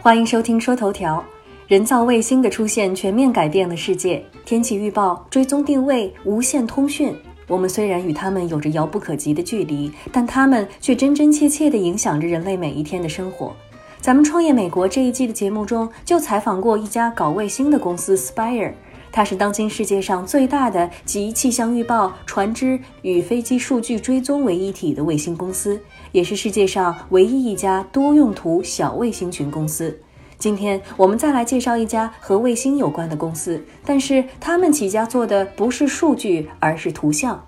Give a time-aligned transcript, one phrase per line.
[0.00, 1.24] 欢迎收听说头条。
[1.66, 7.14] 人造卫星的出现全面改变了世界，天气预报、追踪定位、无线通讯。
[7.48, 13.54] 我们虽然与它们有着遥不可及的距离，但它们却真真切切地影响着人类每一天的生活。
[14.00, 18.72] 咱们创业美国这一季的节目中就采访过一家搞卫星的公司 Spire，
[19.12, 25.78] 它是当今世界上最大的集气象预报、船只与飞机数据追踪为一体的卫星公司，
[26.12, 30.00] 也是世界上唯一一家多用途小卫星群公司。
[30.38, 37.44] 今天我们再来介绍一家和卫星有关的公司，但是他们起家做的不是数据，而是图像。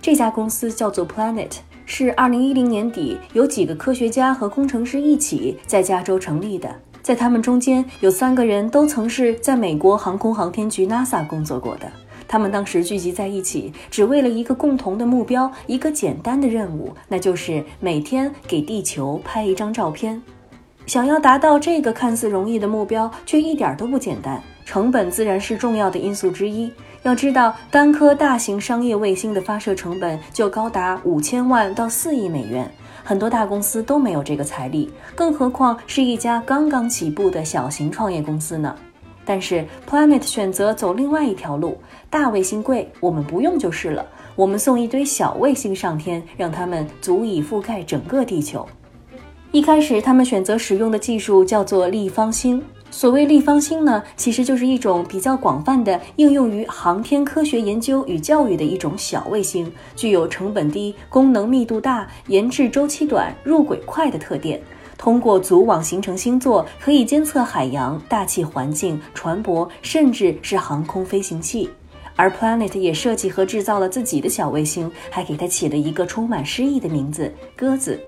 [0.00, 1.50] 这家公司叫做 Planet，
[1.84, 6.74] 是二零一零年底有几个科学家和工程师一起在加州成立的。
[7.04, 11.86] 在他们中间有三个人都曾是在美国航空航天局 NASA 工作过的。
[12.26, 20.22] 他们当时聚集在一起，只为了一个共同的目标，一个简单的任务，那就是每天给地球拍一张照片。
[20.86, 24.42] 想要达到这个看似容易的目标，却一点都不简单。
[24.64, 26.72] 成本自然是重要的因素之一。
[27.02, 32.70] 要知道，单颗大型商业卫星的发射成本就高达五千万到四亿美元，
[33.04, 38.74] 很多大公司都没有这个财力，更何况是一家刚刚起步的小型创业公司呢？
[39.26, 44.04] 但是，Planet 选择走另外一条路，大卫星贵，我们不用就是了。
[44.36, 48.66] 我们送一堆小卫星上天，让它们足以覆盖整个地球。
[49.52, 52.62] 一开始，他们选择使用的技术叫做立方星。
[52.94, 64.62] 所谓立方星呢，其实就是一种比较广泛的应用于航天科学研究与教育的一种小卫星，具有成本低、功能密度大、研制周期短、入轨快的特点。
[64.96, 71.68] 通过组网形成星座，可以监测海洋、大气环境、船舶，甚至是航空飞行器。
[72.14, 78.00] 而 Planet 也设计和制造了自己的小卫星，还给它起了一个充满诗意的名字——鸽子。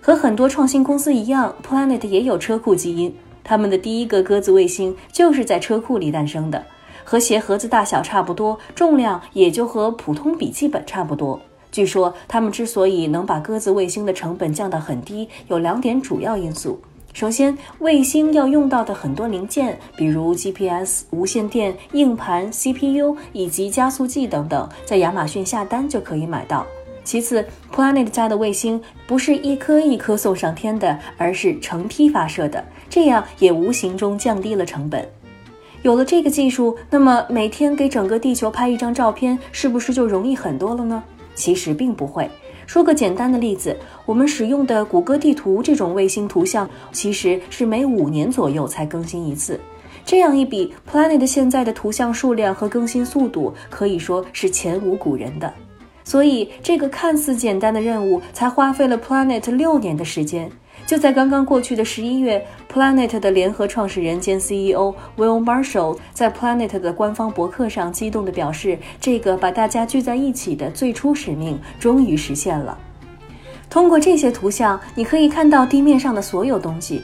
[0.00, 3.14] 和很多创新公司一样，Planet 也有车库基因。
[3.44, 6.64] 他们的第一个鸽子卫星就是在车库里诞生的，
[7.04, 11.38] 和鞋盒子大小差不多，重量也就和普通笔记本差不多。
[11.70, 16.80] 据说他们之所以能把鸽子卫星的成本降到很低，有两点主要因素。
[17.12, 26.66] 首先，卫星要用到的很多零件，比如 GPS、无线电、硬盘、CPU 以及加速器等等，在亚马逊下单就可以买到。
[27.04, 35.06] 其次，Planet 家的卫星不是一颗一颗送上天的，而是成批发射的，这样也无形中降低了成本。
[35.82, 41.02] 有了这个技术，那么每天给整个地球拍一张照片，是不是就容易很多了呢？
[41.34, 42.28] 其实并不会。
[42.66, 43.76] 说个简单的例子，
[44.06, 49.60] 我们使用的谷歌地图这种卫星图像，其实是每五年左右才更新一次。
[50.06, 55.52] 这样一比，Planet 现在的图像数量和更新速度，可以说是前无古人的。
[56.04, 60.50] 所以，这个看似简单的任务才花费了 Planet 六年的时间。
[60.86, 72.76] 就在刚刚过去的十一月，Planet 的联合创始人兼 CEO Will Marshall 在 Planet 的官方博客上激动地表示：“这个把大家聚在一起的最初使命终于实现了。”
[73.70, 77.00] 通过这些图像，你可以看到地面上的所有东西。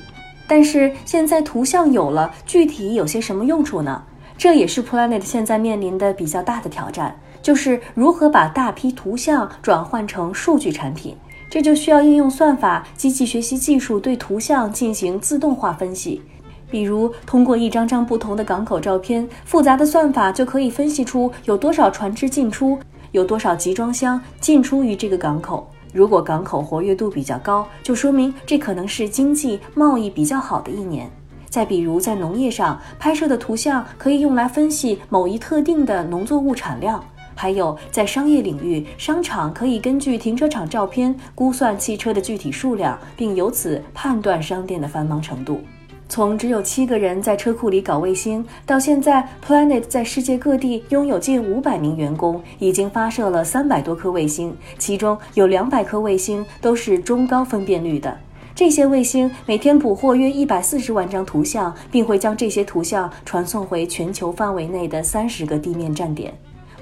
[0.47, 4.03] 但是现在图像有了，具体有些什么用处呢？
[4.41, 7.15] 这也是 Planet 现在面临的比较大的挑战。
[7.43, 11.15] 就是如何把大批图像转换成数据产品，
[11.51, 16.23] 这就需要应用算法、机器学习技术对图像进行自动化分析。
[16.71, 22.79] 比如，通过一张张不同的港口照片，复杂的算法就可以分析出有多少船只进出，
[23.13, 25.71] 有多少集装箱进出于这个港口。
[25.93, 31.11] 如果港口活跃度比较高，就说明这可能是经济贸易比较好的一年。
[31.51, 37.05] 再比如，在农业上拍摄的图像可以用来分析某一特定的农作物产量。
[37.35, 45.61] 还有，在商业领域，商场可以根据停车场照片估算汽车的具体数量，并由此判断商店的繁忙程度。
[46.09, 58.17] 从只有七个人在车库里搞卫星，到现在，Planet 在世界各地拥有近五百名员工，已经发射了三百多颗卫星，其中有两百颗卫星都是中高分辨率的。
[58.55, 66.33] 这些卫星每天捕获约一百四十万张图像，并会将这些图像传送回全球范围内的三十个地面站点。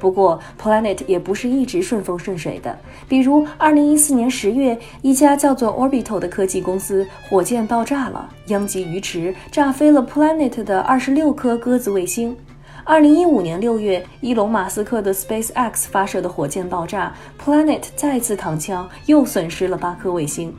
[0.00, 2.78] 不过，Planet 也不是一直顺风顺水的。
[3.08, 12.36] 比如，二零一四年十月，一家叫做 Orbital 的科技公司火箭爆炸了，殃及鱼池，炸飞了 Planet 的二十六颗鸽子卫星。
[12.84, 17.12] 二零一五年六月，伊隆马斯克的 SpaceX 发射的火箭爆炸
[17.44, 20.54] ，Planet 再次躺枪，又损失了八颗卫星。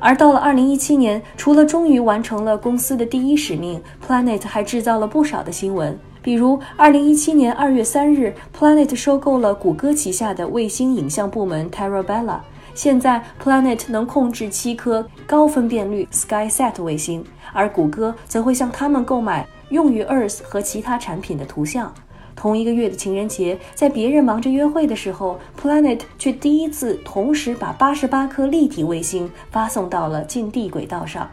[0.00, 5.98] 而到了二零一七年，除了终于完成了公司的第一使命，Planet 还制造了不少的新闻。
[6.22, 12.40] 比如，二零一七年二月三日，Planet 收购了谷歌旗下的卫星影像部门 Terra Bella，
[12.74, 21.92] 现在，Planet 能控制七颗高分辨率 SkySat 卫星，而谷歌则会向他们购买用于 Earth 和其他产品的图像。
[22.38, 31.28] 同一个月的情人节，在别人忙着约会的时候，Planet 却第一次同时把八十八颗立体卫星发送到了近地轨道上。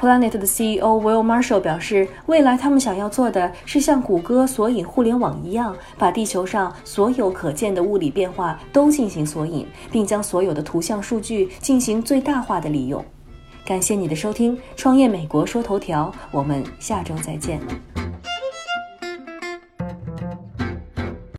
[0.00, 13.04] Planet 的 CEO Will Marshall 表示，未来他们想要做的是像谷歌索引互联网一样，把地球上所有可见的物理变化都进行索引，并将所有的图像数据进行最大化的利用。
[13.66, 17.60] 感谢你的收听，创业美国说头条，我们下周再见。